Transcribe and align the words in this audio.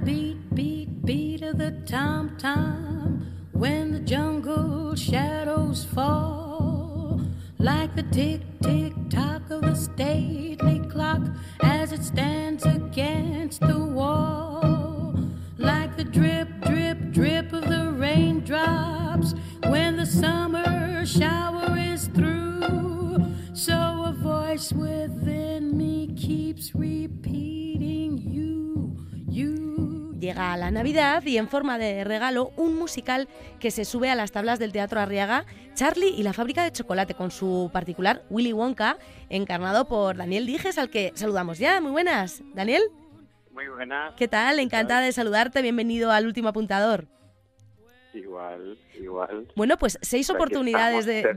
the 0.00 0.04
beat, 0.04 0.54
beat, 0.54 1.04
beat 1.04 1.42
of 1.42 1.58
the 1.58 1.70
tom 1.86 2.36
tom. 2.38 3.26
When 3.52 3.92
the 3.92 4.00
jungle 4.00 4.94
shadows 4.94 5.84
fall, 5.84 7.20
like 7.58 7.94
the 7.96 8.02
tick, 8.04 8.40
tick, 8.62 8.92
tock 9.10 9.50
of 9.50 9.62
the 9.62 9.74
stately 9.74 10.45
Llega 30.36 30.56
la 30.58 30.70
Navidad 30.70 31.24
y 31.24 31.38
en 31.38 31.48
forma 31.48 31.78
de 31.78 32.04
regalo 32.04 32.52
un 32.56 32.74
musical 32.74 33.26
que 33.58 33.70
se 33.70 33.86
sube 33.86 34.10
a 34.10 34.14
las 34.14 34.32
tablas 34.32 34.58
del 34.58 34.70
Teatro 34.70 35.00
Arriaga, 35.00 35.46
Charlie 35.72 36.10
y 36.10 36.22
la 36.24 36.34
fábrica 36.34 36.62
de 36.62 36.72
chocolate 36.72 37.14
con 37.14 37.30
su 37.30 37.70
particular 37.72 38.22
Willy 38.28 38.52
Wonka, 38.52 38.98
encarnado 39.30 39.88
por 39.88 40.18
Daniel 40.18 40.44
Dijes, 40.44 40.76
al 40.76 40.90
que 40.90 41.12
saludamos 41.14 41.58
ya. 41.58 41.80
Muy 41.80 41.90
buenas, 41.90 42.42
Daniel. 42.52 42.82
Muy 43.52 43.66
buenas. 43.68 44.12
¿Qué 44.16 44.28
tal? 44.28 44.58
Encantada 44.58 45.00
de 45.00 45.12
saludarte. 45.12 45.62
Bienvenido 45.62 46.12
al 46.12 46.26
último 46.26 46.50
apuntador. 46.50 47.06
Igual, 48.12 48.78
igual. 49.00 49.48
Bueno, 49.56 49.78
pues 49.78 49.98
seis 50.02 50.28
oportunidades 50.28 51.06
de, 51.06 51.34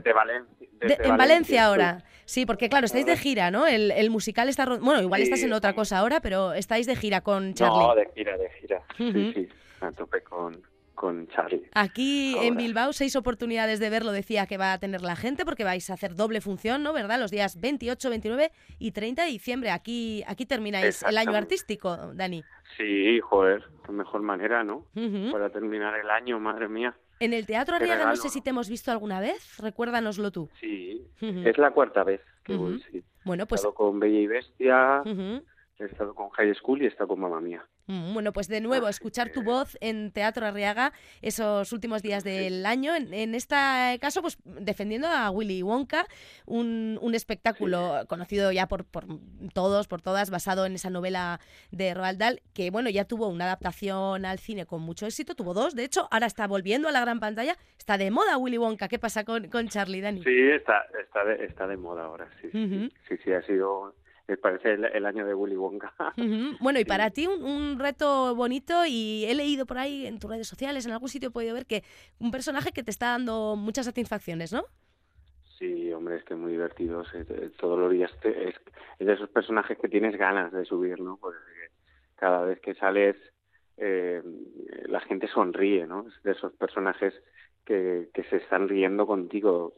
desde 0.78 1.08
en 1.08 1.16
Valencia 1.16 1.64
ahora. 1.64 2.04
Sí, 2.30 2.46
porque 2.46 2.68
claro, 2.68 2.86
estáis 2.86 3.06
de 3.06 3.16
gira, 3.16 3.50
¿no? 3.50 3.66
El, 3.66 3.90
el 3.90 4.08
musical 4.08 4.48
está... 4.48 4.64
Bueno, 4.64 5.02
igual 5.02 5.20
Sí, 5.20 5.24
estás 5.24 5.42
en 5.42 5.52
otra 5.52 5.72
cosa 5.74 5.98
ahora, 5.98 6.20
pero 6.20 6.52
estáis 6.52 6.86
de 6.86 6.94
gira 6.94 7.22
con 7.22 7.54
Charlie. 7.54 7.76
No, 7.76 7.94
de 7.96 8.08
gira, 8.14 8.36
de 8.38 8.50
gira. 8.50 8.82
Sí, 8.96 9.32
sí. 9.34 9.48
A 9.80 9.90
tope 9.90 10.22
con, 10.22 10.62
con 10.94 11.26
Charlie. 11.26 11.68
Aquí 11.74 12.36
en. 12.38 12.56
Bilbao, 12.56 12.92
seis 12.92 13.16
oportunidades 13.16 13.80
de 13.80 13.90
verlo, 13.90 14.12
decía 14.12 14.46
que 14.46 14.58
va 14.58 14.72
a 14.72 14.78
tener 14.78 15.02
la 15.02 15.16
gente, 15.16 15.44
porque 15.44 15.64
vais 15.64 15.90
a 15.90 15.94
hacer 15.94 16.14
doble 16.14 16.40
función, 16.40 16.84
¿no? 16.84 16.92
¿Verdad? 16.92 17.18
Los 17.18 17.32
días 17.32 17.60
28, 17.60 18.10
29 18.10 18.52
y 18.78 18.92
30 18.92 19.24
de 19.24 19.28
diciembre. 19.28 19.70
Aquí, 19.72 20.22
aquí 20.28 20.46
termináis 20.46 21.02
el 21.02 21.18
año 21.18 21.34
artístico, 21.34 21.96
Dani. 22.14 22.44
Sí, 22.76 23.18
joder, 23.18 23.64
qué 23.84 23.90
mejor 23.90 24.22
manera, 24.22 24.62
¿no? 24.62 24.86
Para 25.32 25.50
terminar 25.50 25.98
el 25.98 26.08
año, 26.08 26.38
madre 26.38 26.68
mía. 26.68 26.94
En 27.20 27.34
el 27.34 27.44
Teatro 27.44 27.76
Arriaga, 27.76 28.06
no 28.06 28.16
sé 28.16 28.30
si 28.30 28.40
te 28.40 28.48
hemos 28.50 28.70
visto 28.70 28.90
alguna 28.90 29.20
vez, 29.20 29.58
recuérdanoslo 29.58 30.30
tú. 30.30 30.48
Sí, 30.58 31.06
es 31.20 31.58
la 31.58 31.70
cuarta 31.70 32.02
vez 32.02 32.22
que 32.42 32.54
Ujú. 32.54 32.64
voy, 32.64 32.84
sí. 32.90 33.04
Bueno, 33.24 33.44
He 33.44 33.46
pues... 33.46 33.60
estado 33.60 33.74
con 33.74 34.00
Bella 34.00 34.18
y 34.18 34.26
Bestia, 34.26 35.02
he 35.04 35.84
estado 35.84 36.14
con 36.14 36.30
High 36.30 36.54
School 36.54 36.80
y 36.82 36.86
he 36.86 36.88
estado 36.88 37.08
con 37.08 37.20
Mamma 37.20 37.40
Mía. 37.40 37.64
Mm, 37.90 38.14
Bueno, 38.14 38.32
pues 38.32 38.46
de 38.48 38.60
nuevo, 38.60 38.86
escuchar 38.88 39.30
tu 39.32 39.42
voz 39.42 39.76
en 39.80 40.12
Teatro 40.12 40.46
Arriaga 40.46 40.92
esos 41.22 41.72
últimos 41.72 42.02
días 42.02 42.22
del 42.22 42.64
año. 42.64 42.94
En, 42.94 43.12
en 43.12 43.34
este 43.34 43.56
caso, 44.00 44.22
pues 44.22 44.38
defendiendo 44.44 45.08
a 45.08 45.30
Willy 45.30 45.62
Wonka, 45.62 46.06
un, 46.46 46.98
un 47.02 47.14
espectáculo 47.14 48.04
conocido 48.08 48.52
ya 48.52 48.68
por, 48.68 48.84
por 48.84 49.06
todos, 49.52 49.88
por 49.88 50.02
todas, 50.02 50.30
basado 50.30 50.66
en 50.66 50.74
esa 50.74 50.90
novela 50.90 51.40
de 51.72 51.92
Roald 51.94 52.18
Dahl, 52.18 52.42
que 52.54 52.70
bueno, 52.70 52.90
ya 52.90 53.04
tuvo 53.04 53.26
una 53.28 53.44
adaptación 53.46 54.24
al 54.24 54.38
cine 54.38 54.66
con 54.66 54.82
mucho 54.82 55.06
éxito, 55.06 55.34
tuvo 55.34 55.52
dos, 55.54 55.74
de 55.74 55.84
hecho, 55.84 56.06
ahora 56.10 56.26
está 56.26 56.46
volviendo 56.46 56.88
a 56.88 56.92
la 56.92 57.00
gran 57.00 57.18
pantalla, 57.18 57.56
está 57.78 57.98
de 57.98 58.10
moda 58.10 58.36
Willy 58.38 58.58
Wonka. 58.58 58.86
¿Qué 58.88 58.98
pasa 58.98 59.24
con, 59.24 59.48
con 59.48 59.68
Charlie, 59.68 60.00
Dani? 60.00 60.22
Sí, 60.22 60.40
está, 60.54 60.86
está, 61.02 61.24
de, 61.24 61.44
está 61.44 61.66
de 61.66 61.76
moda 61.76 62.04
ahora, 62.04 62.28
sí. 62.40 62.48
sí. 62.52 62.64
Ujú. 62.64 62.88
Sí, 63.08 63.16
sí, 63.24 63.32
ha 63.32 63.42
sido, 63.42 63.94
parece 64.36 64.72
el, 64.74 64.84
el 64.84 65.06
año 65.06 65.26
de 65.26 65.34
Willy 65.34 65.56
Wonka. 65.56 65.92
Bueno, 66.60 66.78
y 66.78 66.82
Sí. 66.82 66.88
para 66.88 67.10
ti 67.10 67.26
un, 67.26 67.42
un 67.44 67.78
reto 67.78 68.34
bonito 68.34 68.84
y 68.86 69.24
he 69.26 69.34
leído 69.34 69.66
por 69.66 69.78
ahí 69.78 70.06
en 70.06 70.18
tus 70.18 70.30
redes 70.30 70.46
sociales, 70.48 70.86
en 70.86 70.92
algún 70.92 71.08
sitio 71.08 71.28
he 71.28 71.32
podido 71.32 71.54
ver 71.54 71.66
que 71.66 71.82
un 72.18 72.30
personaje 72.30 72.72
que 72.72 72.82
te 72.82 72.90
está 72.90 73.06
dando 73.12 73.56
muchas 73.56 73.86
satisfacciones, 73.86 74.52
¿no? 74.52 74.64
Sí, 75.58 75.92
hombre, 75.92 76.16
es 76.16 76.24
que 76.24 76.34
es 76.34 76.40
muy 76.40 76.52
divertido. 76.52 77.04
eh, 77.14 77.50
Todos 77.58 77.78
los 77.78 77.90
días 77.92 78.10
te- 78.22 78.48
es, 78.48 78.54
es 78.98 79.06
de 79.06 79.12
esos 79.12 79.28
personajes 79.28 79.76
que 79.78 79.88
tienes 79.88 80.16
ganas 80.16 80.52
de 80.52 80.64
subir, 80.64 80.98
¿no? 81.00 81.18
Porque 81.18 81.38
cada 82.16 82.42
vez 82.44 82.60
que 82.60 82.74
sales 82.74 83.16
eh, 83.76 84.22
la 84.86 85.00
gente 85.00 85.28
sonríe, 85.28 85.86
¿no? 85.86 86.06
Es 86.08 86.22
de 86.22 86.32
esos 86.32 86.52
personajes 86.54 87.14
que, 87.64 88.08
que 88.14 88.24
se 88.24 88.36
están 88.36 88.68
riendo 88.68 89.06
contigo 89.06 89.74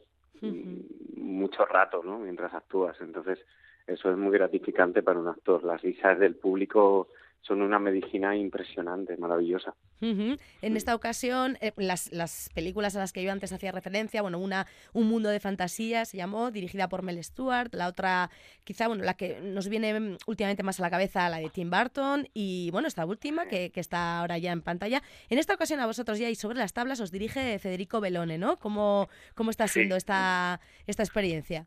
mucho 1.17 1.65
rato, 1.65 2.01
¿no? 2.03 2.19
Mientras 2.19 2.53
actúas. 2.53 2.99
Entonces, 3.01 3.39
eso 3.87 4.11
es 4.11 4.17
muy 4.17 4.31
gratificante 4.31 5.01
para 5.03 5.19
un 5.19 5.27
actor. 5.27 5.63
Las 5.63 5.81
risas 5.81 6.19
del 6.19 6.35
público 6.35 7.07
son 7.41 7.61
una 7.61 7.77
medicina 7.77 8.35
impresionante, 8.37 9.17
maravillosa. 9.17 9.75
En 9.99 10.75
esta 10.75 10.95
ocasión, 10.95 11.57
eh, 11.61 11.71
las, 11.77 12.11
las 12.11 12.49
películas 12.53 12.93
a 12.95 12.99
las 12.99 13.13
que 13.13 13.23
yo 13.23 13.31
antes 13.31 13.53
hacía 13.53 13.71
referencia, 13.71 14.21
bueno, 14.21 14.37
una 14.37 14.67
Un 14.91 15.07
mundo 15.07 15.29
de 15.29 15.39
fantasía 15.39 16.03
se 16.03 16.17
llamó, 16.17 16.51
dirigida 16.51 16.89
por 16.89 17.03
Mel 17.03 17.23
Stewart, 17.23 17.73
la 17.73 17.87
otra, 17.87 18.29
quizá, 18.65 18.87
bueno, 18.89 19.03
la 19.03 19.13
que 19.13 19.39
nos 19.41 19.69
viene 19.69 19.97
mm, 19.97 20.17
últimamente 20.27 20.61
más 20.63 20.79
a 20.79 20.83
la 20.83 20.89
cabeza, 20.89 21.29
la 21.29 21.37
de 21.37 21.49
Tim 21.49 21.69
Burton, 21.69 22.27
y 22.33 22.69
bueno, 22.71 22.87
esta 22.89 23.05
última, 23.05 23.45
que, 23.47 23.71
que 23.71 23.79
está 23.79 24.19
ahora 24.19 24.37
ya 24.37 24.51
en 24.51 24.61
pantalla. 24.61 25.01
En 25.29 25.37
esta 25.37 25.53
ocasión 25.53 25.79
a 25.79 25.85
vosotros 25.85 26.19
ya 26.19 26.29
y 26.29 26.35
sobre 26.35 26.57
las 26.59 26.73
tablas 26.73 26.99
os 26.99 27.11
dirige 27.11 27.57
Federico 27.59 28.01
Belone, 28.01 28.37
¿no? 28.37 28.57
¿Cómo, 28.59 29.07
cómo 29.35 29.51
está 29.51 29.67
Sí. 29.67 29.73
siendo 29.79 29.95
esta, 29.95 30.59
esta 30.85 31.03
experiencia? 31.03 31.65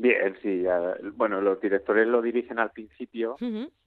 Bien, 0.00 0.34
sí. 0.40 0.62
ya- 0.62 0.96
bueno, 1.14 1.42
los 1.42 1.60
directores 1.60 2.06
lo 2.06 2.22
dirigen 2.22 2.58
al 2.58 2.70
principio 2.70 3.36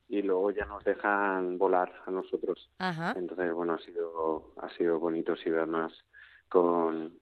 y 0.07 0.21
luego 0.21 0.51
ya 0.51 0.65
nos 0.65 0.83
dejan 0.83 1.57
volar 1.57 1.91
a 2.05 2.11
nosotros. 2.11 2.69
Ajá. 2.77 3.15
Entonces, 3.17 3.51
bueno, 3.51 3.73
ha 3.73 3.79
sido 3.79 4.53
ha 4.57 4.69
sido 4.69 4.99
bonito, 4.99 5.35
sí, 5.35 5.49
además 5.49 5.91
con 6.49 7.17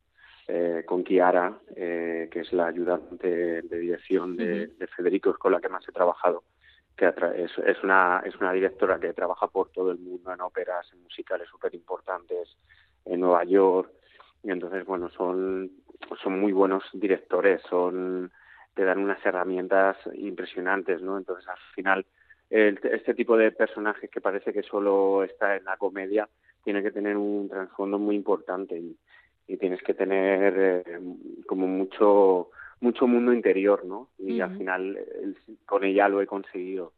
eh, 0.48 0.84
con 0.86 1.06
Kiara, 1.06 1.58
eh, 1.74 2.28
que 2.30 2.42
es 2.42 2.52
la 2.52 2.68
ayudante 2.68 3.62
de 3.62 3.80
dirección 3.80 4.36
de, 4.36 4.70
Federico, 4.94 5.30
es 5.30 5.38
con 5.38 5.54
la 5.54 5.62
que 5.62 5.70
más 5.70 5.88
he 5.88 5.94
trabajado, 5.94 6.44
que 6.98 7.06
es 7.08 7.84
una 7.84 8.22
es 8.26 8.36
una 8.36 8.52
directora 8.52 9.00
que 9.00 9.14
trabaja 9.14 9.48
por 9.48 9.70
todo 9.70 9.92
el 9.92 10.00
mundo 10.00 10.34
en 10.34 10.42
óperas, 10.42 10.92
en 10.92 11.02
musicales 11.02 11.48
súper 11.48 11.74
importantes, 11.76 12.58
en 13.06 13.22
Nueva 13.22 13.46
York, 13.46 13.90
y 14.44 14.52
entonces, 14.52 14.86
bueno, 14.86 15.10
son 15.12 15.72
son 16.22 16.42
muy 16.42 16.52
buenos 16.52 16.84
directores, 16.92 17.62
son 17.70 18.32
te 18.74 18.84
dan 18.84 19.00
unas 19.00 19.24
herramientas 19.26 19.98
impresionantes, 20.14 21.02
¿no? 21.02 21.18
Entonces, 21.18 21.48
al 21.48 21.58
final 21.76 22.06
el- 22.50 22.80
este 22.84 23.14
tipo 23.14 23.38
de 23.38 23.52
personajes 23.52 24.10
que 24.10 24.22
parece 24.22 24.52
que 24.54 24.64
solo 24.64 25.24
está 25.24 25.56
en 25.56 25.64
la 25.66 25.78
comedia 25.78 26.28
tiene 26.64 26.84
que 26.84 26.92
tener 26.92 27.18
un 27.18 27.50
trasfondo 27.50 27.98
muy 27.98 28.16
importante 28.16 28.78
y, 28.78 28.96
y 29.48 29.58
tienes 29.58 29.82
que 29.84 29.94
tener 29.94 30.54
eh, 30.58 31.00
como 31.48 31.68
mucho 31.68 32.50
mucho 32.82 33.06
mundo 33.08 33.32
interior, 33.32 33.86
¿no? 33.86 34.10
Y 34.18 34.42
al 34.42 34.58
final 34.58 34.98
el- 34.98 35.38
con 35.68 35.84
ella 35.84 36.10
lo 36.10 36.20
he 36.22 36.26
conseguido 36.28 36.94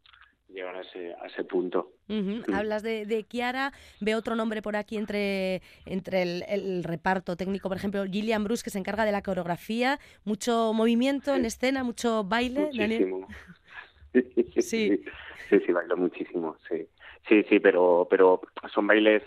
llegar 0.54 0.76
a 0.76 0.82
ese 0.82 1.14
a 1.16 1.26
ese 1.28 1.44
punto. 1.44 1.92
Mm. 2.08 2.54
Hablas 2.54 2.84
de, 2.84 3.06
de 3.06 3.24
Kiara, 3.24 3.74
veo 4.00 4.18
otro 4.20 4.36
nombre 4.36 4.62
por 4.62 4.76
aquí 4.76 4.98
entre, 4.98 5.62
entre 5.86 6.22
el, 6.22 6.44
el 6.48 6.84
reparto 6.84 7.36
técnico, 7.36 7.68
por 7.70 7.78
ejemplo, 7.78 8.04
Gillian 8.06 8.44
Bruce, 8.44 8.64
que 8.64 8.70
se 8.70 8.78
encarga 8.80 9.06
de 9.06 9.12
la 9.12 9.22
coreografía, 9.24 10.00
mucho 10.24 10.72
movimiento 10.74 11.36
en 11.36 11.46
escena, 11.46 11.84
mucho 11.84 12.24
baile, 12.24 12.70
Daniel. 12.78 13.08
Muchísimo. 13.08 13.28
Sí. 14.14 14.62
sí, 14.62 15.04
sí, 15.50 15.60
sí, 15.66 15.72
bailo 15.72 15.98
muchísimo, 15.98 16.56
sí. 16.70 16.88
Sí, 17.28 17.44
sí, 17.50 17.60
pero 17.60 18.06
pero 18.10 18.42
son 18.72 18.86
bailes 18.86 19.24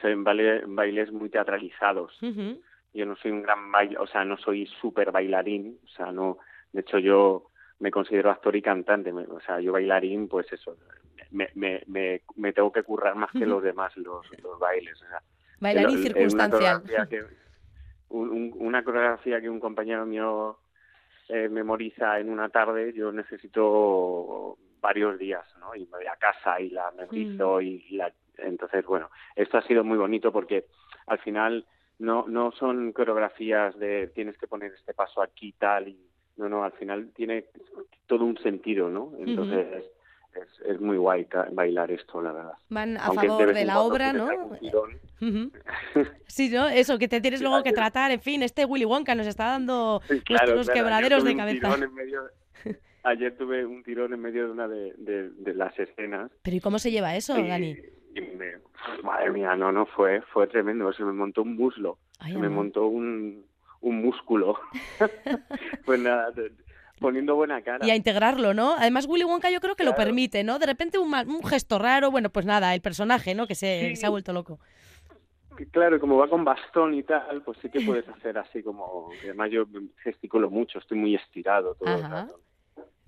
son 0.00 0.24
baile- 0.24 0.62
bailes 0.66 1.12
muy 1.12 1.28
teatralizados. 1.28 2.18
Yo 2.94 3.04
no 3.06 3.14
soy 3.16 3.30
un 3.30 3.42
gran 3.42 3.70
baile, 3.70 3.98
o 3.98 4.06
sea, 4.06 4.24
no 4.24 4.38
soy 4.38 4.66
súper 4.80 5.12
bailarín, 5.12 5.78
o 5.84 5.88
sea, 5.88 6.12
no, 6.12 6.38
de 6.72 6.80
hecho 6.80 6.98
yo 6.98 7.48
me 7.82 7.90
considero 7.90 8.30
actor 8.30 8.54
y 8.54 8.62
cantante, 8.62 9.12
me- 9.12 9.24
o 9.26 9.40
sea, 9.40 9.58
yo 9.60 9.72
bailarín, 9.72 10.28
pues 10.28 10.50
eso, 10.52 10.76
me, 11.32 11.48
me, 11.54 11.82
me, 11.88 12.22
me 12.36 12.52
tengo 12.52 12.70
que 12.70 12.84
currar 12.84 13.16
más 13.16 13.32
que 13.32 13.44
los 13.44 13.60
demás 13.62 13.96
los, 13.96 14.24
los 14.40 14.58
bailes, 14.58 15.02
o 15.02 15.06
sea, 15.08 15.20
Bailarín 15.58 15.96
una 15.96 16.02
circunstancial. 16.02 16.80
coreografía 16.82 17.06
que- 17.06 17.24
un- 18.10 18.30
un- 18.30 18.54
una 18.58 18.84
coreografía 18.84 19.40
que 19.40 19.50
un 19.50 19.58
compañero 19.60 20.06
mío 20.06 20.58
eh, 21.28 21.48
memoriza 21.48 22.20
en 22.20 22.28
una 22.30 22.48
tarde, 22.50 22.92
yo 22.92 23.10
necesito 23.10 24.58
varios 24.80 25.18
días, 25.18 25.44
¿no? 25.58 25.74
Y 25.74 25.80
me 25.86 25.98
voy 25.98 26.06
a 26.06 26.16
casa 26.16 26.60
y 26.60 26.70
la 26.70 26.90
memorizo 26.92 27.58
Mm. 27.58 27.62
y 27.62 27.88
la... 27.96 28.12
Entonces, 28.38 28.84
bueno, 28.86 29.10
esto 29.36 29.56
ha 29.58 29.62
sido 29.62 29.82
muy 29.84 29.96
bonito 29.98 30.30
porque 30.32 30.66
al 31.06 31.18
final 31.20 31.64
no 31.98 32.26
no 32.28 32.50
son 32.52 32.92
coreografías 32.92 33.78
de 33.78 34.08
tienes 34.14 34.36
que 34.38 34.46
poner 34.48 34.72
este 34.72 34.94
paso 34.94 35.22
aquí 35.22 35.52
tal 35.58 35.88
y 35.88 35.96
no 36.36 36.48
no 36.48 36.64
al 36.64 36.72
final 36.72 37.10
tiene 37.14 37.44
todo 38.06 38.24
un 38.24 38.38
sentido 38.38 38.88
no 38.88 39.12
entonces 39.18 39.84
es, 40.34 40.66
es 40.66 40.80
muy 40.80 40.96
guay 40.96 41.26
bailar 41.52 41.90
esto 41.90 42.20
la 42.22 42.32
verdad 42.32 42.54
Van 42.68 42.96
a 42.96 43.06
Aunque 43.06 43.28
favor 43.28 43.52
de 43.52 43.64
la 43.64 43.80
obra, 43.80 44.12
¿no? 44.12 44.28
Sí, 46.26 46.48
¿no? 46.48 46.68
Eso, 46.68 46.98
que 46.98 47.06
te 47.06 47.20
tienes 47.20 47.38
Sí, 47.40 47.44
luego 47.44 47.62
que 47.62 47.72
tratar. 47.72 48.10
En 48.10 48.20
fin, 48.20 48.42
este 48.42 48.64
Willy 48.64 48.84
Wonka 48.84 49.14
nos 49.14 49.26
está 49.26 49.44
dando 49.44 50.00
Sí, 50.08 50.20
claro, 50.22 50.54
nuestros 50.54 50.66
claro, 50.66 50.80
quebraderos 50.80 51.24
de 51.24 51.36
cabeza. 51.36 51.76
ayer 53.04 53.36
tuve 53.36 53.64
un 53.66 53.82
tirón 53.82 54.12
en 54.12 54.20
medio 54.20 54.46
de 54.46 54.52
una 54.52 54.68
de, 54.68 54.92
de, 54.96 55.54
las 55.54 55.78
escenas. 55.78 56.30
¿Pero 56.42 56.56
y 56.56 56.60
cómo 56.60 56.78
se 56.78 56.90
lleva 56.90 57.14
eso, 57.16 57.34
Dani? 57.34 57.76
madre 59.02 59.30
mía, 59.30 59.56
no, 59.56 59.72
no, 59.72 59.86
fue, 59.86 60.22
fue 60.32 60.46
tremendo. 60.46 60.92
Se 60.92 61.04
me 61.04 61.12
montó 61.12 61.42
un 61.42 61.56
muslo, 61.56 61.98
se 62.24 62.36
me 62.36 62.48
montó 62.48 62.86
un, 62.86 63.44
un 63.82 64.02
músculo. 64.02 64.58
pues 65.84 66.00
nada, 66.00 66.32
poniendo 66.98 67.34
buena 67.34 67.60
cara. 67.62 67.86
Y 67.86 67.90
a 67.90 67.96
integrarlo, 67.96 68.54
¿no? 68.54 68.74
Además, 68.78 69.06
Willy 69.06 69.24
Wonka 69.24 69.50
yo 69.50 69.60
creo 69.60 69.76
que 69.76 69.84
lo 69.84 69.94
permite, 69.94 70.44
¿no? 70.44 70.58
De 70.58 70.66
repente 70.66 70.98
un, 70.98 71.12
un, 71.12 71.44
gesto 71.44 71.78
raro, 71.78 72.10
bueno, 72.10 72.30
pues 72.30 72.46
nada, 72.46 72.74
el 72.74 72.80
personaje, 72.80 73.34
¿no? 73.34 73.46
Que 73.46 73.54
se, 73.54 73.94
se 73.96 74.06
ha 74.06 74.10
vuelto 74.10 74.32
loco. 74.32 74.58
Claro, 75.70 76.00
como 76.00 76.16
va 76.16 76.28
con 76.28 76.44
bastón 76.44 76.94
y 76.94 77.02
tal, 77.02 77.42
pues 77.42 77.58
sí 77.60 77.68
que 77.68 77.80
puedes 77.82 78.08
hacer 78.08 78.38
así 78.38 78.62
como... 78.62 79.10
Además 79.22 79.50
yo 79.50 79.64
gesticulo 80.02 80.50
mucho, 80.50 80.78
estoy 80.78 80.96
muy 80.96 81.14
estirado 81.14 81.74
todo 81.74 81.94
el 81.94 82.02
rato. 82.02 82.40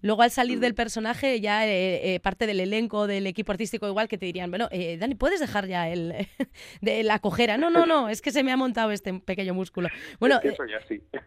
Luego 0.04 0.20
al 0.20 0.30
salir 0.30 0.60
del 0.60 0.74
personaje, 0.74 1.40
ya 1.40 1.66
eh, 1.66 2.14
eh, 2.14 2.20
parte 2.20 2.46
del 2.46 2.60
elenco, 2.60 3.06
del 3.06 3.26
equipo 3.26 3.52
artístico 3.52 3.88
igual, 3.88 4.06
que 4.06 4.18
te 4.18 4.26
dirían, 4.26 4.50
bueno, 4.50 4.68
eh, 4.70 4.98
Dani, 4.98 5.14
¿puedes 5.14 5.40
dejar 5.40 5.66
ya 5.66 5.88
el, 5.88 6.28
de 6.82 7.02
la 7.04 7.20
cojera? 7.20 7.56
No, 7.56 7.70
no, 7.70 7.86
no, 7.86 8.10
es 8.10 8.20
que 8.20 8.30
se 8.30 8.42
me 8.42 8.52
ha 8.52 8.56
montado 8.58 8.90
este 8.90 9.14
pequeño 9.14 9.54
músculo. 9.54 9.88
Bueno, 10.20 10.40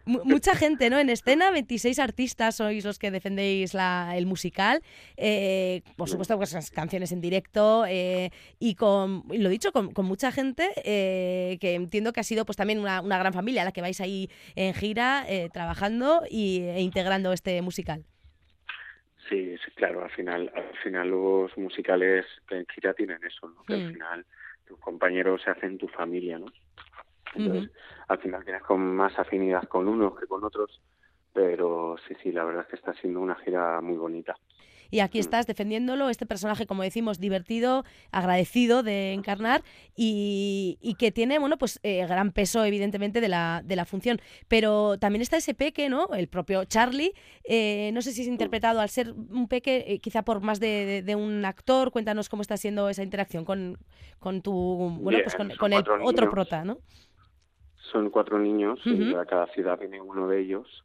mucha 0.06 0.54
gente, 0.54 0.90
¿no? 0.90 0.98
En 1.00 1.10
escena, 1.10 1.50
26 1.50 1.98
artistas 1.98 2.54
sois 2.54 2.84
los 2.84 3.00
que 3.00 3.10
defendéis 3.10 3.74
la, 3.74 4.12
el 4.14 4.26
musical. 4.26 4.80
por 5.96 6.08
supuesto, 6.08 6.36
pues 6.36 6.70
canciones 6.70 7.10
en 7.10 7.20
directo 7.20 7.84
y 8.60 8.74
con, 8.76 9.24
lo 9.28 9.48
dicho, 9.48 9.72
con, 9.72 9.92
mucha 10.06 10.30
gente 10.30 10.70
que 10.84 11.74
entiendo 11.74 12.12
que 12.12 12.20
ha 12.20 12.22
sido 12.22 12.46
pues 12.46 12.54
también 12.54 12.78
una, 12.78 13.00
gran 13.02 13.32
familia 13.32 13.64
la 13.64 13.72
que 13.72 13.80
vais 13.80 14.00
ahí 14.00 14.30
en 14.54 14.72
gira 14.72 15.26
trabajando 15.52 16.22
y, 16.30 16.60
e 16.60 16.80
integrando 16.80 17.32
este 17.32 17.60
musical. 17.60 18.04
Sí, 19.28 19.56
claro, 19.74 20.04
al 20.04 20.10
final, 20.10 20.50
al 20.54 20.76
final 20.82 21.10
los 21.10 21.56
musicales 21.58 22.24
en 22.50 22.66
gira 22.66 22.94
tienen 22.94 23.22
eso, 23.24 23.48
¿no? 23.48 23.62
Que 23.64 23.74
al 23.74 23.88
mm. 23.88 23.92
final 23.92 24.26
tus 24.66 24.78
compañeros 24.78 25.42
se 25.42 25.50
hacen 25.50 25.76
tu 25.76 25.88
familia, 25.88 26.38
¿no? 26.38 26.46
Entonces, 27.34 27.70
al 28.08 28.18
final 28.18 28.44
tienes 28.44 28.62
con 28.62 28.80
más 28.96 29.18
afinidad 29.18 29.64
con 29.64 29.86
unos 29.86 30.18
que 30.18 30.26
con 30.26 30.42
otros, 30.44 30.80
pero 31.34 31.96
sí, 32.06 32.14
sí, 32.22 32.32
la 32.32 32.44
verdad 32.44 32.62
es 32.62 32.68
que 32.68 32.76
está 32.76 32.94
siendo 32.94 33.20
una 33.20 33.34
gira 33.36 33.80
muy 33.82 33.96
bonita 33.98 34.34
y 34.90 35.00
aquí 35.00 35.18
estás 35.18 35.46
defendiéndolo, 35.46 36.08
este 36.08 36.26
personaje, 36.26 36.66
como 36.66 36.82
decimos, 36.82 37.18
divertido, 37.18 37.84
agradecido 38.10 38.82
de 38.82 39.12
encarnar 39.12 39.62
y, 39.94 40.78
que 40.98 41.12
tiene, 41.12 41.38
bueno, 41.38 41.58
pues 41.58 41.78
eh, 41.82 42.04
gran 42.06 42.32
peso, 42.32 42.64
evidentemente, 42.64 43.20
de 43.20 43.28
la, 43.28 43.62
de 43.64 43.76
la 43.76 43.84
función. 43.84 44.18
Pero 44.48 44.98
también 44.98 45.22
está 45.22 45.36
ese 45.36 45.54
peque, 45.54 45.88
¿no? 45.88 46.08
El 46.14 46.28
propio 46.28 46.64
Charlie, 46.64 47.12
eh, 47.44 47.90
no 47.92 48.02
sé 48.02 48.12
si 48.12 48.22
es 48.22 48.28
interpretado 48.28 48.80
al 48.80 48.88
ser 48.88 49.12
un 49.12 49.46
peque, 49.48 49.84
eh, 49.86 49.98
quizá 50.00 50.22
por 50.22 50.40
más 50.40 50.60
de, 50.60 51.14
un 51.18 51.44
actor, 51.44 51.90
cuéntanos 51.90 52.28
cómo 52.28 52.42
está 52.42 52.56
siendo 52.56 52.88
esa 52.88 53.02
interacción 53.02 53.44
con, 53.44 53.78
con 54.18 54.42
tu, 54.42 54.52
bueno, 55.00 55.18
pues 55.22 55.34
con, 55.34 55.72
el 55.72 55.84
otro 56.02 56.30
prota, 56.30 56.64
¿no? 56.64 56.78
Son 57.92 58.10
cuatro 58.10 58.38
niños, 58.38 58.78
y 58.84 59.14
a 59.14 59.24
cada 59.24 59.46
ciudad 59.48 59.78
viene 59.78 60.00
uno 60.00 60.28
de 60.28 60.40
ellos. 60.40 60.84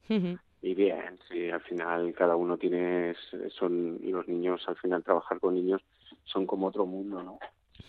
Y 0.64 0.76
bien, 0.76 1.20
sí, 1.28 1.50
al 1.50 1.60
final 1.60 2.14
cada 2.14 2.38
uno 2.38 2.58
tiene, 2.58 3.14
son 3.50 4.00
los 4.02 4.26
niños, 4.30 4.64
al 4.70 4.78
final 4.78 5.04
trabajar 5.04 5.42
con 5.42 5.56
niños 5.56 5.82
son 6.24 6.48
como 6.48 6.68
otro 6.68 6.86
mundo, 6.86 7.22
¿no? 7.22 7.38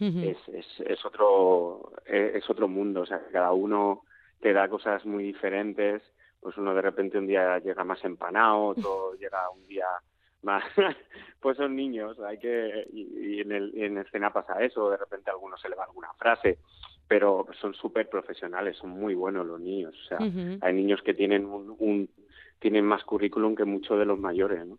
es, 0.00 0.36
es, 0.48 0.66
es, 0.80 1.04
otro, 1.04 1.92
es, 2.04 2.50
otro 2.50 2.66
mundo, 2.66 3.02
o 3.02 3.06
sea, 3.06 3.20
cada 3.30 3.52
uno 3.52 4.02
te 4.40 4.52
da 4.52 4.66
cosas 4.68 5.06
muy 5.06 5.22
diferentes, 5.22 6.02
pues 6.40 6.56
uno 6.58 6.74
de 6.74 6.82
repente 6.82 7.16
un 7.16 7.28
día 7.28 7.60
llega 7.60 7.84
más 7.84 8.04
empanado, 8.04 8.64
otro 8.64 9.14
llega 9.20 9.48
un 9.50 9.64
día 9.68 9.86
más, 10.42 10.64
pues 11.40 11.56
son 11.56 11.76
niños, 11.76 12.18
hay 12.18 12.38
que, 12.38 12.88
y, 12.92 13.40
en, 13.40 13.52
el, 13.52 13.72
en 13.80 13.98
escena 13.98 14.32
pasa 14.32 14.60
eso, 14.64 14.90
de 14.90 14.96
repente 14.96 15.30
a 15.30 15.34
alguno 15.34 15.56
se 15.58 15.68
le 15.68 15.76
va 15.76 15.84
alguna 15.84 16.12
frase, 16.14 16.58
pero 17.06 17.46
son 17.60 17.74
súper 17.74 18.08
profesionales, 18.08 18.76
son 18.78 18.90
muy 18.90 19.14
buenos 19.14 19.46
los 19.46 19.60
niños, 19.60 19.94
o 19.94 20.08
sea, 20.08 20.18
hay 20.60 20.72
niños 20.72 21.02
que 21.02 21.14
tienen 21.14 21.46
un 21.46 22.08
tienen 22.58 22.84
más 22.84 23.04
currículum 23.04 23.54
que 23.54 23.64
muchos 23.64 23.98
de 23.98 24.06
los 24.06 24.18
mayores, 24.18 24.66
¿no? 24.66 24.78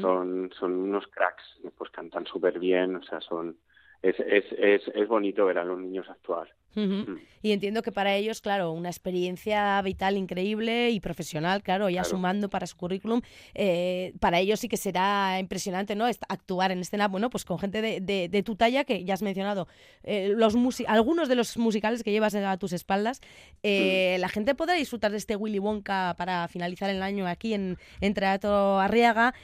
Son 0.00 0.52
son 0.58 0.72
unos 0.74 1.06
cracks, 1.08 1.42
pues 1.76 1.90
cantan 1.90 2.24
súper 2.26 2.58
bien, 2.58 2.96
o 2.96 3.02
sea, 3.02 3.20
son 3.20 3.56
es, 4.02 4.18
es, 4.20 4.44
es, 4.58 4.82
es 4.94 5.08
bonito 5.08 5.46
ver 5.46 5.58
a 5.58 5.64
los 5.64 5.78
niños 5.78 6.08
actuar. 6.08 6.48
Mm. 6.76 7.16
Y 7.42 7.52
entiendo 7.52 7.82
que 7.82 7.92
para 7.92 8.14
ellos, 8.14 8.40
claro, 8.40 8.72
una 8.72 8.88
experiencia 8.88 9.80
vital 9.82 10.16
increíble 10.16 10.90
y 10.90 11.00
profesional, 11.00 11.62
claro, 11.62 11.88
ya 11.88 12.02
sumando 12.02 12.50
para 12.50 12.66
su 12.66 12.76
currículum, 12.76 13.20
eh, 13.54 14.14
para 14.20 14.40
ellos 14.40 14.58
sí 14.60 14.68
que 14.68 14.76
será 14.76 15.38
impresionante, 15.38 15.94
¿no? 15.94 16.06
Actuar 16.28 16.72
en 16.72 16.80
escena, 16.80 17.06
bueno, 17.06 17.30
pues 17.30 17.44
con 17.44 17.58
gente 17.58 17.80
de, 17.80 18.00
de, 18.00 18.42
tu 18.42 18.56
talla, 18.56 18.82
que 18.82 19.04
ya 19.04 19.14
has 19.14 19.22
mencionado, 19.22 19.68
eh, 20.02 20.32
los 20.36 20.56
algunos 20.88 21.28
de 21.28 21.36
los 21.36 21.56
musicales 21.56 22.02
que 22.02 22.10
llevas 22.10 22.34
a 22.34 22.56
tus 22.56 22.72
espaldas, 22.72 23.20
eh, 23.62 24.16
mm. 24.16 24.20
la 24.20 24.28
gente 24.28 24.54
podrá 24.56 24.74
disfrutar 24.74 25.12
de 25.12 25.18
este 25.18 25.36
Willy 25.36 25.60
Wonka 25.60 26.14
para 26.18 26.48
finalizar 26.48 26.90
el 26.90 27.00
año 27.00 27.28
aquí 27.28 27.54
en, 27.54 27.78
en 28.00 28.14
Teatro 28.14 28.80
Arriaga, 28.80 29.34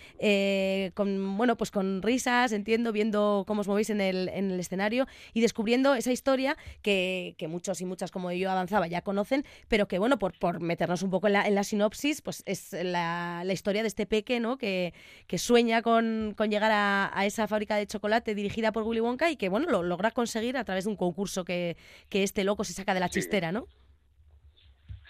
con, 0.95 1.37
bueno, 1.37 1.57
pues 1.57 1.71
con 1.71 2.03
risas, 2.03 2.51
entiendo, 2.51 2.91
viendo 2.91 3.45
cómo 3.47 3.61
os 3.61 3.69
movéis 3.69 3.91
en 3.91 4.01
el, 4.01 4.29
en 4.29 4.51
el 4.51 4.59
escenario 4.59 5.07
y 5.35 5.41
descubriendo 5.41 5.95
esa 5.95 6.11
historia 6.11 6.57
que 6.83 7.22
que, 7.37 7.49
muchos 7.49 7.81
y 7.81 7.85
muchas 7.85 8.11
como 8.11 8.31
yo 8.33 8.51
avanzaba 8.51 8.87
ya 8.87 9.03
conocen, 9.03 9.45
pero 9.69 9.87
que 9.87 9.99
bueno, 9.99 10.19
por, 10.19 10.39
por 10.39 10.61
meternos 10.61 11.03
un 11.03 11.11
poco 11.11 11.27
en 11.27 11.35
la, 11.35 11.47
en 11.47 11.55
la 11.55 11.65
sinopsis, 11.65 12.23
pues 12.23 12.43
es 12.47 12.73
la, 12.73 13.43
la, 13.45 13.53
historia 13.53 13.83
de 13.83 13.89
este 13.89 14.07
peque, 14.07 14.41
¿no? 14.41 14.59
Que, 14.59 14.95
que 15.27 15.39
sueña 15.39 15.83
con, 15.83 16.35
con 16.37 16.51
llegar 16.51 16.73
a, 16.73 17.11
a, 17.17 17.27
esa 17.27 17.47
fábrica 17.47 17.77
de 17.77 17.87
chocolate 17.87 18.35
dirigida 18.35 18.73
por 18.73 18.83
Willy 18.85 19.01
Wonka 19.01 19.31
y 19.31 19.37
que 19.37 19.49
bueno, 19.49 19.71
lo 19.71 19.83
logra 19.83 20.11
conseguir 20.11 20.57
a 20.57 20.65
través 20.65 20.85
de 20.85 20.91
un 20.91 20.97
concurso 20.97 21.45
que, 21.45 21.77
que 22.09 22.23
este 22.23 22.45
loco 22.45 22.65
se 22.65 22.73
saca 22.73 22.95
de 22.95 23.01
la 23.01 23.09
chistera, 23.09 23.53
¿no? 23.53 23.67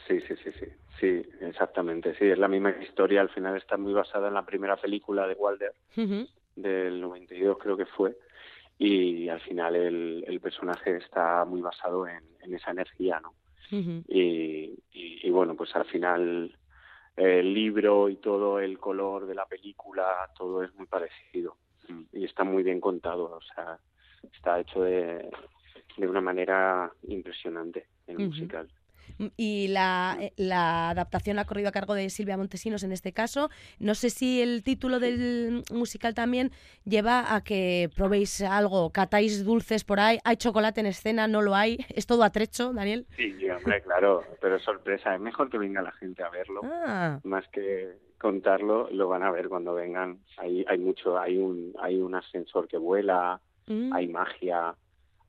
Sí, 0.06 0.20
sí, 0.26 0.34
sí, 0.42 0.50
sí. 0.58 0.66
Sí, 1.00 1.22
exactamente. 1.40 2.14
Sí, 2.16 2.26
es 2.26 2.38
la 2.38 2.46
misma 2.46 2.70
historia. 2.80 3.20
Al 3.20 3.30
final 3.30 3.56
está 3.56 3.76
muy 3.76 3.92
basada 3.92 4.28
en 4.28 4.34
la 4.34 4.46
primera 4.46 4.76
película 4.76 5.26
de 5.26 5.34
Walder, 5.34 5.72
del 6.54 7.00
92 7.00 7.58
creo 7.58 7.76
que 7.76 7.86
fue 7.86 8.16
y 8.84 9.28
al 9.28 9.40
final 9.40 9.76
el, 9.76 10.24
el 10.26 10.40
personaje 10.40 10.96
está 10.96 11.44
muy 11.44 11.60
basado 11.60 12.08
en, 12.08 12.24
en 12.40 12.54
esa 12.54 12.72
energía, 12.72 13.20
¿no? 13.20 13.34
y, 14.08 14.78
y, 14.92 15.30
bueno, 15.30 15.54
pues 15.54 15.74
al 15.76 15.86
final 15.86 16.54
el 17.16 17.54
libro 17.54 18.10
y 18.10 18.16
todo 18.16 18.58
el 18.58 18.78
color 18.78 19.26
de 19.26 19.34
la 19.34 19.46
película, 19.46 20.28
todo 20.36 20.62
es 20.62 20.74
muy 20.74 20.86
parecido 20.86 21.56
y 22.12 22.24
está 22.24 22.44
muy 22.44 22.62
bien 22.62 22.80
contado, 22.80 23.24
o 23.34 23.40
sea, 23.40 23.78
está 24.30 24.60
hecho 24.60 24.82
de, 24.82 25.30
de 25.96 26.06
una 26.06 26.20
manera 26.20 26.92
impresionante 27.08 27.86
el 28.06 28.18
musical. 28.18 28.68
Y 29.36 29.68
la, 29.68 30.16
eh, 30.20 30.32
la, 30.36 30.90
adaptación 30.90 31.38
ha 31.38 31.44
corrido 31.44 31.68
a 31.68 31.72
cargo 31.72 31.94
de 31.94 32.10
Silvia 32.10 32.36
Montesinos 32.36 32.82
en 32.82 32.92
este 32.92 33.12
caso. 33.12 33.50
No 33.78 33.94
sé 33.94 34.10
si 34.10 34.42
el 34.42 34.62
título 34.62 34.98
del 34.98 35.62
musical 35.70 36.14
también 36.14 36.50
lleva 36.84 37.34
a 37.34 37.42
que 37.42 37.90
probéis 37.94 38.42
algo, 38.42 38.90
catáis 38.90 39.44
dulces 39.44 39.84
por 39.84 40.00
ahí, 40.00 40.18
hay 40.24 40.36
chocolate 40.36 40.80
en 40.80 40.86
escena, 40.86 41.28
no 41.28 41.42
lo 41.42 41.54
hay, 41.54 41.78
es 41.90 42.06
todo 42.06 42.24
atrecho, 42.24 42.72
Daniel. 42.72 43.06
Sí, 43.16 43.48
hombre, 43.50 43.82
claro, 43.82 44.24
pero 44.40 44.58
sorpresa, 44.58 45.14
es 45.14 45.20
mejor 45.20 45.50
que 45.50 45.58
venga 45.58 45.82
la 45.82 45.92
gente 45.92 46.22
a 46.22 46.30
verlo, 46.30 46.62
ah. 46.64 47.20
más 47.24 47.46
que 47.48 47.96
contarlo, 48.18 48.88
lo 48.90 49.08
van 49.08 49.24
a 49.24 49.30
ver 49.30 49.48
cuando 49.48 49.74
vengan. 49.74 50.20
Hay, 50.38 50.64
hay 50.68 50.78
mucho, 50.78 51.18
hay 51.18 51.38
un, 51.38 51.74
hay 51.80 52.00
un 52.00 52.14
ascensor 52.14 52.68
que 52.68 52.78
vuela, 52.78 53.40
mm. 53.66 53.92
hay 53.92 54.08
magia, 54.08 54.74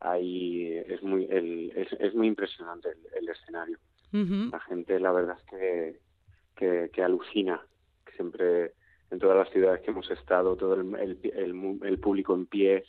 ahí 0.04 0.78
es 0.88 1.02
muy 1.02 1.26
el, 1.30 1.72
es, 1.76 1.88
es 2.00 2.14
muy 2.14 2.28
impresionante 2.28 2.90
el, 3.16 3.30
escenario. 3.30 3.78
La 4.12 4.60
gente 4.60 5.00
la 5.00 5.12
verdad 5.12 5.38
es 5.40 5.50
que, 5.50 6.00
que, 6.56 6.92
que 6.94 7.04
alucina 7.04 7.60
siempre 8.16 8.74
en 9.10 9.18
todas 9.18 9.38
las 9.38 9.50
ciudades 9.50 9.82
que 9.82 9.90
hemos 9.90 10.10
estado 10.12 10.56
todo 10.56 10.76
el, 10.76 10.96
el, 10.96 11.80
el, 11.82 12.00
público 12.00 12.36
en 12.36 12.46
pie 12.46 12.84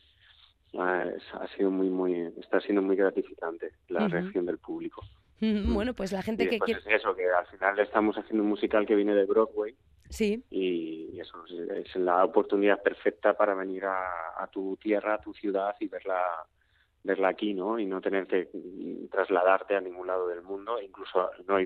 ah, 0.76 1.06
ha 1.32 1.48
sido 1.56 1.70
muy 1.70 1.88
muy 1.88 2.30
está 2.38 2.60
siendo 2.60 2.82
muy 2.82 2.96
gratificante 2.96 3.72
la 3.88 4.06
reacción 4.06 4.44
del 4.44 4.58
público. 4.58 5.02
Bueno 5.40 5.94
pues 5.94 6.12
la 6.12 6.22
gente 6.22 6.46
que 6.46 6.58
quiere... 6.58 6.80
es 6.80 6.86
eso 6.86 7.14
que 7.14 7.26
al 7.26 7.46
final 7.46 7.78
estamos 7.78 8.16
haciendo 8.16 8.42
un 8.42 8.50
musical 8.50 8.84
que 8.84 8.94
viene 8.94 9.14
de 9.14 9.24
Broadway 9.24 9.74
Sí. 10.10 10.44
Y 10.50 11.18
eso 11.18 11.44
es 11.46 11.96
la 11.96 12.24
oportunidad 12.24 12.82
perfecta 12.82 13.34
para 13.34 13.54
venir 13.54 13.84
a, 13.84 14.34
a, 14.36 14.46
tu 14.46 14.76
tierra, 14.76 15.14
a 15.14 15.20
tu 15.20 15.32
ciudad 15.32 15.74
y 15.80 15.88
verla 15.88 16.20
verla 17.04 17.28
aquí, 17.28 17.54
¿no? 17.54 17.78
Y 17.78 17.86
no 17.86 18.00
tener 18.00 18.26
que 18.26 18.48
trasladarte 19.10 19.76
a 19.76 19.80
ningún 19.80 20.06
lado 20.06 20.26
del 20.28 20.42
mundo, 20.42 20.80
incluso 20.80 21.30
no 21.46 21.58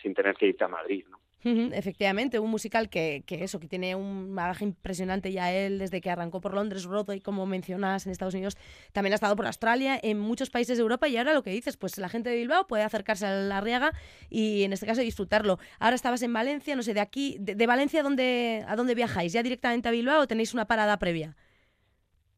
sin 0.00 0.14
tener 0.14 0.36
que 0.36 0.46
irte 0.46 0.64
a 0.64 0.68
Madrid, 0.68 1.04
¿no? 1.10 1.18
efectivamente, 1.42 2.38
un 2.38 2.50
musical 2.50 2.90
que, 2.90 3.22
que, 3.26 3.44
eso, 3.44 3.60
que 3.60 3.66
tiene 3.66 3.94
un 3.94 4.34
bagaje 4.34 4.64
impresionante 4.64 5.32
ya 5.32 5.50
él 5.50 5.78
desde 5.78 6.02
que 6.02 6.10
arrancó 6.10 6.40
por 6.40 6.52
Londres, 6.52 6.86
Broadway, 6.86 7.20
como 7.20 7.46
mencionas, 7.46 8.04
en 8.04 8.12
Estados 8.12 8.34
Unidos, 8.34 8.58
también 8.92 9.12
ha 9.12 9.14
estado 9.14 9.36
por 9.36 9.46
Australia, 9.46 9.98
en 10.02 10.18
muchos 10.18 10.50
países 10.50 10.76
de 10.76 10.82
Europa 10.82 11.08
y 11.08 11.16
ahora 11.16 11.32
lo 11.32 11.42
que 11.42 11.50
dices, 11.50 11.78
pues 11.78 11.96
la 11.96 12.10
gente 12.10 12.28
de 12.28 12.36
Bilbao 12.36 12.66
puede 12.66 12.82
acercarse 12.82 13.24
a 13.24 13.32
la 13.32 13.60
Riaga 13.62 13.92
y 14.28 14.64
en 14.64 14.74
este 14.74 14.84
caso 14.84 15.00
disfrutarlo. 15.00 15.58
Ahora 15.78 15.96
estabas 15.96 16.22
en 16.22 16.32
Valencia, 16.34 16.76
no 16.76 16.82
sé, 16.82 16.92
de 16.92 17.00
aquí, 17.00 17.38
de, 17.40 17.66
Valencia, 17.66 18.00
¿a 18.00 18.02
dónde, 18.02 18.64
¿a 18.68 18.76
dónde 18.76 18.94
viajáis? 18.94 19.32
¿Ya 19.32 19.42
directamente 19.42 19.88
a 19.88 19.92
Bilbao 19.92 20.20
o 20.20 20.26
tenéis 20.26 20.52
una 20.52 20.66
parada 20.66 20.98
previa? 20.98 21.36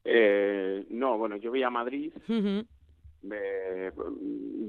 Eh, 0.04 0.86
no, 0.90 1.16
bueno, 1.16 1.36
yo 1.36 1.50
voy 1.50 1.62
a 1.62 1.70
Madrid 1.70 2.12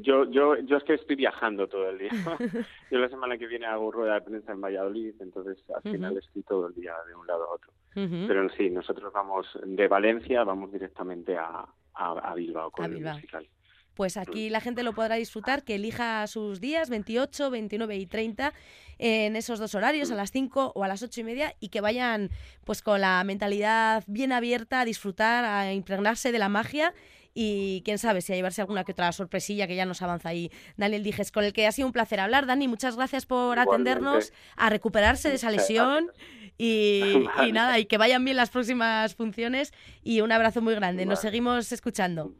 yo, 0.01 0.29
yo, 0.29 0.57
yo 0.59 0.77
es 0.77 0.83
que 0.83 0.93
estoy 0.93 1.15
viajando 1.15 1.67
todo 1.67 1.89
el 1.89 1.97
día. 1.97 2.11
yo 2.91 2.99
la 2.99 3.09
semana 3.09 3.37
que 3.37 3.47
viene 3.47 3.65
hago 3.65 3.91
rueda 3.91 4.15
de 4.15 4.21
prensa 4.21 4.51
en 4.51 4.61
Valladolid, 4.61 5.15
entonces 5.19 5.57
al 5.73 5.81
final 5.81 6.17
estoy 6.17 6.43
todo 6.43 6.67
el 6.67 6.75
día 6.75 6.93
de 7.07 7.15
un 7.15 7.25
lado 7.25 7.45
a 7.45 7.55
otro. 7.55 7.71
Pero 7.93 8.49
sí, 8.49 8.69
nosotros 8.69 9.13
vamos 9.13 9.47
de 9.65 9.87
Valencia, 9.87 10.43
vamos 10.43 10.71
directamente 10.71 11.37
a, 11.37 11.65
a, 11.93 12.33
Bilbao 12.35 12.71
con 12.71 12.85
el 12.85 13.01
musical. 13.01 13.47
Pues 13.93 14.17
aquí 14.17 14.49
la 14.49 14.61
gente 14.61 14.83
lo 14.83 14.93
podrá 14.93 15.15
disfrutar, 15.15 15.63
que 15.63 15.75
elija 15.75 16.25
sus 16.27 16.59
días, 16.59 16.89
28, 16.89 17.49
29 17.49 17.97
y 17.97 18.05
30, 18.05 18.53
en 18.99 19.35
esos 19.35 19.59
dos 19.59 19.75
horarios, 19.75 20.11
a 20.11 20.15
las 20.15 20.31
5 20.31 20.73
o 20.75 20.83
a 20.83 20.87
las 20.87 21.03
8 21.03 21.21
y 21.21 21.23
media, 21.23 21.55
y 21.59 21.69
que 21.69 21.81
vayan 21.81 22.29
pues 22.63 22.81
con 22.81 23.01
la 23.01 23.23
mentalidad 23.23 24.03
bien 24.07 24.31
abierta 24.31 24.81
a 24.81 24.85
disfrutar, 24.85 25.45
a 25.45 25.73
impregnarse 25.73 26.31
de 26.31 26.39
la 26.39 26.49
magia 26.49 26.93
y 27.33 27.81
quién 27.83 27.97
sabe 27.97 28.21
si 28.21 28.31
a 28.31 28.35
llevarse 28.35 28.61
alguna 28.61 28.83
que 28.83 28.91
otra 28.91 29.11
sorpresilla 29.11 29.67
que 29.67 29.75
ya 29.75 29.85
nos 29.85 30.01
avanza 30.01 30.29
ahí 30.29 30.51
Daniel 30.77 31.03
Dijes, 31.03 31.31
con 31.31 31.43
el 31.43 31.53
que 31.53 31.65
ha 31.67 31.71
sido 31.71 31.87
un 31.87 31.93
placer 31.93 32.19
hablar. 32.19 32.45
Dani, 32.45 32.67
muchas 32.67 32.95
gracias 32.95 33.25
por 33.25 33.59
atendernos, 33.59 34.31
a 34.55 34.69
recuperarse 34.69 35.29
de 35.29 35.35
esa 35.35 35.49
lesión 35.49 36.11
y, 36.57 37.01
y, 37.47 37.51
nada, 37.51 37.79
y 37.79 37.85
que 37.85 37.97
vayan 37.97 38.23
bien 38.23 38.37
las 38.37 38.49
próximas 38.49 39.15
funciones 39.15 39.73
y 40.03 40.21
un 40.21 40.31
abrazo 40.31 40.61
muy 40.61 40.75
grande. 40.75 41.05
Nos 41.05 41.21
seguimos 41.21 41.71
escuchando. 41.71 42.33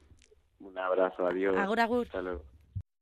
Un 0.73 0.79
abrazo, 0.79 1.27
adiós. 1.27 1.55
Agur, 1.55 1.79
agur. 1.79 2.07